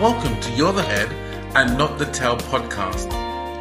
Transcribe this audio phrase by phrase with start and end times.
[0.00, 1.12] Welcome to You're the Head
[1.56, 3.08] and Not the Tail podcast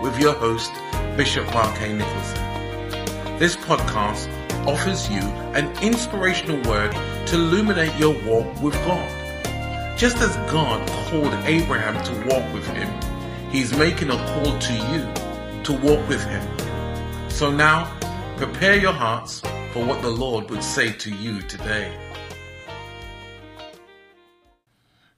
[0.04, 0.71] with your host,
[1.17, 1.92] Bishop Mark A.
[1.92, 3.40] Nicholson.
[3.40, 4.27] This podcast
[4.67, 5.21] offers you
[5.55, 6.92] an inspirational word
[7.25, 9.97] to illuminate your walk with God.
[9.97, 12.88] Just as God called Abraham to walk with him,
[13.49, 16.47] He's making a call to you to walk with Him.
[17.31, 17.91] So now,
[18.38, 19.39] prepare your hearts
[19.73, 22.06] for what the Lord would say to you today.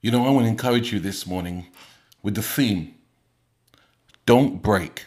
[0.02, 1.66] You know, I want to encourage you this morning
[2.22, 2.94] with the theme
[4.24, 5.04] Don't break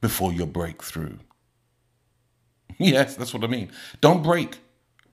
[0.00, 1.18] before your breakthrough.
[2.78, 3.70] Yes, that's what I mean.
[4.00, 4.58] Don't break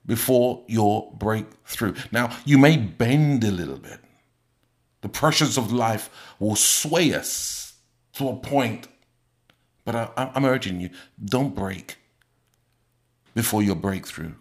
[0.04, 1.94] before your breakthrough.
[2.10, 4.00] Now, you may bend a little bit.
[5.02, 7.74] The pressures of life will sway us
[8.14, 8.88] to a point,
[9.84, 10.90] but I, am urging you
[11.22, 11.98] don't break
[13.34, 14.32] before your breakthrough.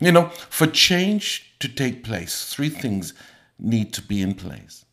[0.00, 3.14] You know, for change to take place, three things
[3.58, 4.84] need to be in place.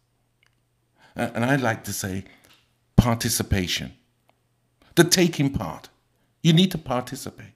[1.15, 2.25] And I'd like to say
[2.95, 3.93] participation,
[4.95, 5.89] the taking part.
[6.41, 7.47] You need to participate.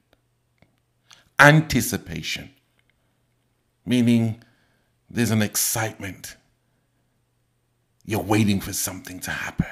[1.40, 2.52] Anticipation,
[3.86, 4.44] meaning
[5.10, 6.36] there's an excitement.
[8.06, 9.68] You're waiting for something to happen.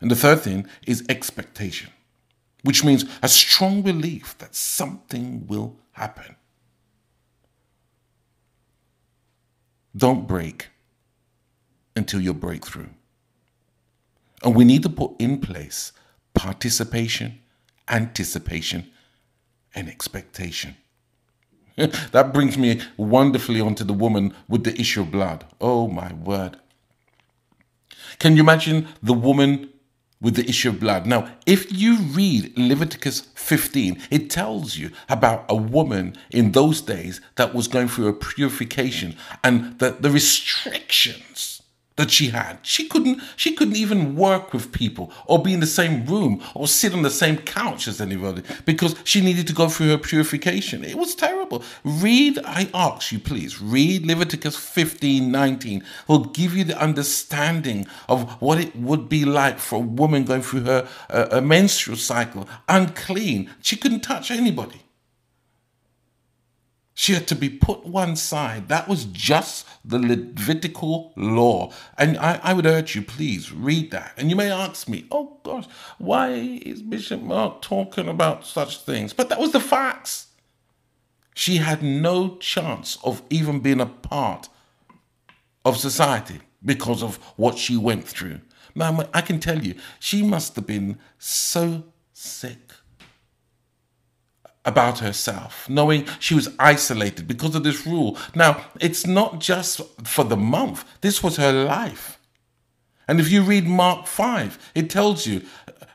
[0.00, 1.90] And the third thing is expectation,
[2.68, 6.36] which means a strong belief that something will happen.
[9.96, 10.68] Don't break
[11.96, 12.90] until your breakthrough.
[14.42, 15.92] And we need to put in place
[16.34, 17.38] participation,
[17.88, 18.90] anticipation,
[19.74, 20.76] and expectation.
[22.12, 25.46] that brings me wonderfully onto the woman with the issue of blood.
[25.58, 26.58] Oh my word.
[28.18, 29.70] Can you imagine the woman
[30.20, 31.06] with the issue of blood.
[31.06, 37.20] Now, if you read Leviticus 15, it tells you about a woman in those days
[37.36, 41.57] that was going through a purification and the, the restrictions
[41.98, 42.60] that she had.
[42.62, 46.68] She couldn't she couldn't even work with people or be in the same room or
[46.68, 50.84] sit on the same couch as anybody because she needed to go through her purification.
[50.84, 51.62] It was terrible.
[51.84, 55.82] Read, I ask you please, read Leviticus 15, 19.
[56.06, 60.42] Will give you the understanding of what it would be like for a woman going
[60.42, 63.50] through her uh, a menstrual cycle, unclean.
[63.60, 64.82] She couldn't touch anybody.
[67.00, 68.66] She had to be put one side.
[68.66, 71.70] That was just the Levitical law.
[71.96, 74.14] And I, I, would urge you, please read that.
[74.16, 75.66] And you may ask me, oh gosh,
[75.98, 79.12] why is Bishop Mark talking about such things?
[79.12, 80.26] But that was the facts.
[81.36, 84.48] She had no chance of even being a part
[85.64, 88.40] of society because of what she went through.
[88.74, 92.72] Now, I can tell you, she must have been so sick
[94.68, 98.18] about herself, knowing she was isolated because of this rule.
[98.34, 102.18] Now, it's not just for the month, this was her life.
[103.08, 105.40] And if you read Mark 5, it tells you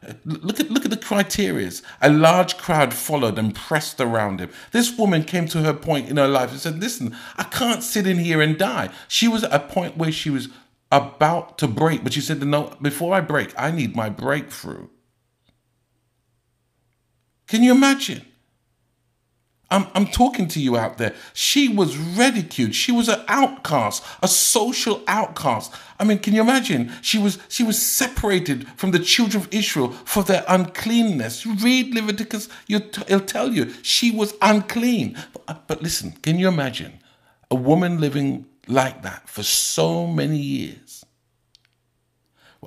[0.05, 1.83] uh, look at look at the criterias.
[2.01, 4.49] A large crowd followed and pressed around him.
[4.71, 8.07] This woman came to her point in her life and said, "Listen, I can't sit
[8.07, 10.49] in here and die." She was at a point where she was
[10.91, 14.87] about to break, but she said, "No, before I break, I need my breakthrough."
[17.47, 18.25] Can you imagine?
[19.73, 21.15] I'm, I'm talking to you out there.
[21.33, 22.75] She was ridiculed.
[22.75, 25.73] She was an outcast, a social outcast.
[25.99, 26.91] I mean, can you imagine?
[27.01, 31.43] She was she was separated from the children of Israel for their uncleanness.
[31.47, 35.17] Read Leviticus, it'll tell you she was unclean.
[35.33, 36.99] But, uh, but listen, can you imagine
[37.49, 41.03] a woman living like that for so many years?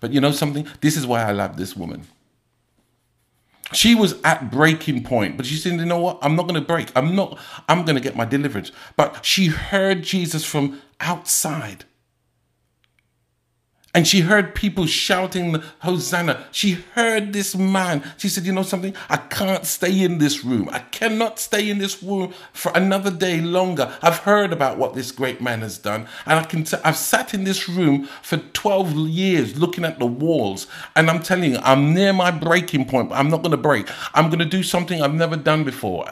[0.00, 0.66] But you know something?
[0.80, 2.08] This is why I love this woman.
[3.72, 6.18] She was at breaking point, but she said, you know what?
[6.22, 6.90] I'm not going to break.
[6.96, 7.38] I'm not,
[7.68, 8.72] I'm going to get my deliverance.
[8.96, 11.84] But she heard Jesus from outside.
[13.98, 16.46] And she heard people shouting, Hosanna.
[16.52, 18.04] She heard this man.
[18.16, 18.94] She said, You know something?
[19.10, 20.68] I can't stay in this room.
[20.70, 23.92] I cannot stay in this room for another day longer.
[24.00, 26.06] I've heard about what this great man has done.
[26.26, 30.06] And I can t- I've sat in this room for 12 years looking at the
[30.06, 30.68] walls.
[30.94, 33.88] And I'm telling you, I'm near my breaking point, but I'm not going to break.
[34.14, 36.08] I'm going to do something I've never done before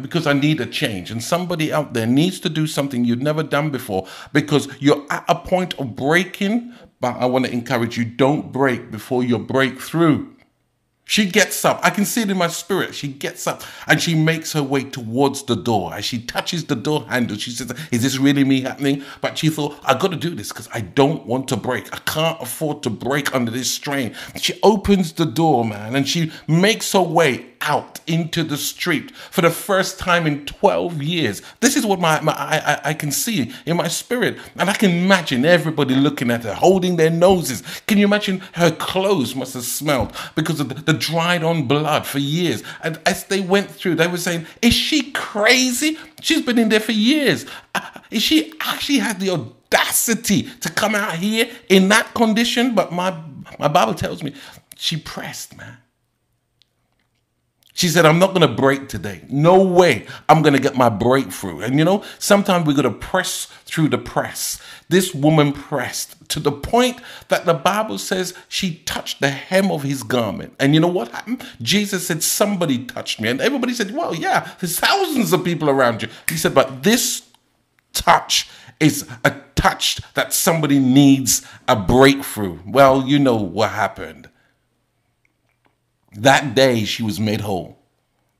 [0.00, 1.10] because I need a change.
[1.10, 5.24] And somebody out there needs to do something you've never done before because you're at
[5.28, 10.26] a point of breaking, but I want to encourage you don't break before your breakthrough.
[11.10, 11.80] She gets up.
[11.82, 12.94] I can see it in my spirit.
[12.94, 15.92] She gets up and she makes her way towards the door.
[15.92, 19.02] As she touches the door handle, she says, Is this really me happening?
[19.20, 21.92] But she thought, I got to do this because I don't want to break.
[21.92, 24.14] I can't afford to break under this strain.
[24.36, 29.42] She opens the door, man, and she makes her way out into the street for
[29.42, 31.42] the first time in 12 years.
[31.60, 34.38] This is what my, my I, I can see in my spirit.
[34.56, 37.62] And I can imagine everybody looking at her, holding their noses.
[37.86, 42.06] Can you imagine her clothes must have smelled because of the, the dried on blood
[42.06, 42.62] for years.
[42.82, 45.98] And as they went through, they were saying, Is she crazy?
[46.20, 47.46] She's been in there for years.
[47.74, 47.80] Uh,
[48.10, 52.74] is she actually had the audacity to come out here in that condition?
[52.74, 53.16] But my
[53.58, 54.34] my Bible tells me
[54.76, 55.76] she pressed, man.
[57.80, 59.22] She said, I'm not going to break today.
[59.30, 61.62] No way I'm going to get my breakthrough.
[61.62, 64.60] And you know, sometimes we're going to press through the press.
[64.90, 69.82] This woman pressed to the point that the Bible says she touched the hem of
[69.82, 70.54] his garment.
[70.60, 71.42] And you know what happened?
[71.62, 73.30] Jesus said, Somebody touched me.
[73.30, 76.10] And everybody said, Well, yeah, there's thousands of people around you.
[76.28, 77.30] He said, But this
[77.94, 82.58] touch is a touch that somebody needs a breakthrough.
[82.66, 84.28] Well, you know what happened.
[86.16, 87.78] That day she was made whole.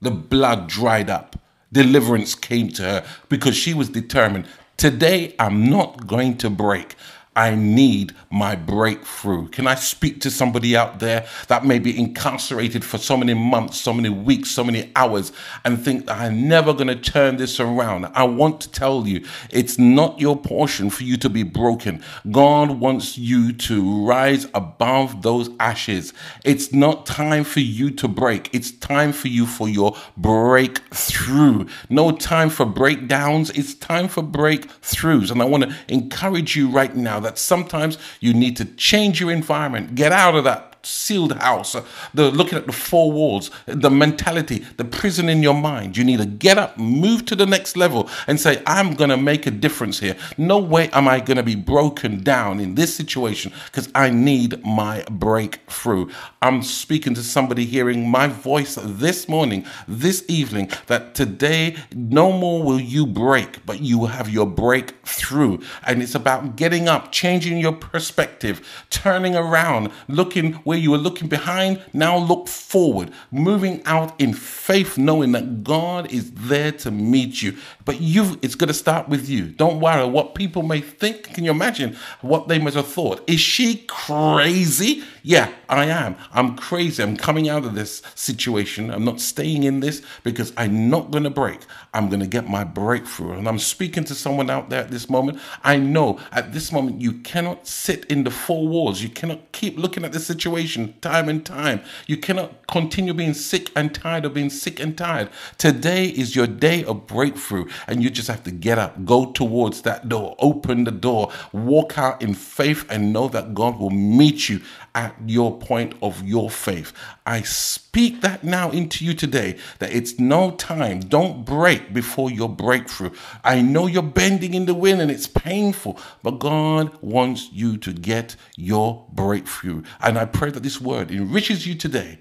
[0.01, 1.37] The blood dried up.
[1.73, 4.47] Deliverance came to her because she was determined
[4.77, 6.97] today I'm not going to break.
[7.37, 9.49] I need my breakthrough.
[9.49, 13.81] Can I speak to somebody out there that may be incarcerated for so many months,
[13.81, 15.31] so many weeks, so many hours,
[15.65, 18.07] and think that I'm never going to turn this around?
[18.15, 22.03] I want to tell you, it's not your portion for you to be broken.
[22.33, 26.13] God wants you to rise above those ashes.
[26.45, 31.67] It's not time for you to break, it's time for you for your breakthrough.
[31.89, 35.31] No time for breakdowns, it's time for breakthroughs.
[35.31, 39.31] And I want to encourage you right now that sometimes you need to change your
[39.31, 41.77] environment, get out of that sealed house,
[42.15, 45.97] the looking at the four walls, the mentality, the prison in your mind.
[45.97, 49.17] You need to get up, move to the next level, and say, I'm going to
[49.17, 50.17] make a difference here.
[50.39, 54.65] No way am I going to be broken down in this situation because I need
[54.65, 56.11] my breakthrough.
[56.43, 62.63] I'm speaking to somebody hearing my voice this morning, this evening, that today no more
[62.63, 65.59] will you break, but you will have your breakthrough.
[65.87, 71.27] And it's about getting up, changing your perspective, turning around, looking where you were looking
[71.27, 77.43] behind, now look forward, moving out in faith, knowing that God is there to meet
[77.43, 77.57] you.
[77.85, 79.47] But you, it's going to start with you.
[79.47, 81.25] Don't worry what people may think.
[81.25, 83.29] Can you imagine what they must have thought?
[83.29, 85.03] Is she crazy?
[85.25, 86.15] Yeah, I am.
[86.33, 87.03] I'm crazy.
[87.03, 88.93] I'm coming out of this situation.
[88.93, 91.61] I'm not staying in this because I'm not going to break.
[91.93, 93.33] I'm going to get my breakthrough.
[93.33, 95.41] And I'm speaking to someone out there at this moment.
[95.65, 99.03] I know at this moment you cannot sit in the four walls.
[99.03, 100.21] You cannot keep looking at the
[100.61, 101.81] situation time and time.
[102.07, 105.31] You cannot continue being sick and tired of being sick and tired.
[105.59, 109.83] Today is your day of breakthrough, and you just have to get up, go towards
[109.83, 114.49] that door, open the door, walk out in faith, and know that God will meet
[114.49, 114.61] you
[114.95, 116.93] at your point of your faith.
[117.25, 121.01] I speak that now into you today that it's no time.
[121.01, 123.11] Don't break before your breakthrough.
[123.45, 127.93] I know you're bending in the wind and it's painful, but God wants you to
[127.93, 129.83] get your breakthrough.
[130.01, 132.19] And I pray that this word enriches you today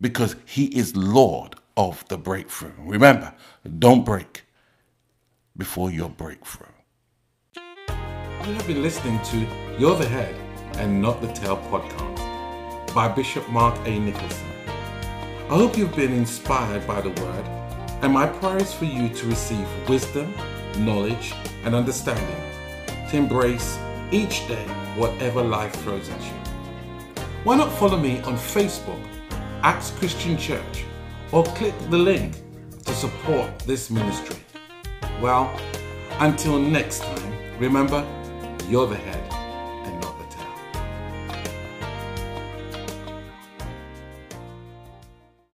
[0.00, 2.72] because He is Lord of the breakthrough.
[2.78, 3.34] Remember,
[3.78, 4.44] don't break
[5.56, 6.66] before your breakthrough.
[7.56, 9.46] You have been listening to
[9.78, 10.34] You're the Head
[10.78, 13.98] and Not the Tail podcast by Bishop Mark A.
[13.98, 14.46] Nicholson.
[15.48, 17.46] I hope you've been inspired by the word,
[18.02, 20.34] and my prayer is for you to receive wisdom,
[20.78, 22.42] knowledge, and understanding
[23.10, 23.78] to embrace
[24.10, 24.64] each day,
[24.96, 27.22] whatever life throws at you.
[27.44, 29.02] Why not follow me on Facebook,
[29.62, 30.84] Acts Christian Church,
[31.32, 32.34] or click the link
[32.84, 34.36] to support this ministry?
[35.20, 35.54] Well,
[36.18, 38.06] until next time, remember,
[38.68, 39.21] you're the head